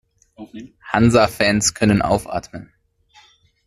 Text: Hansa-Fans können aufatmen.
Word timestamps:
Hansa-Fans 0.91 1.75
können 1.75 2.01
aufatmen. 2.01 2.73